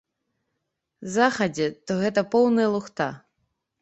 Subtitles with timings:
[1.15, 3.07] Захадзе, то гэта поўная лухта.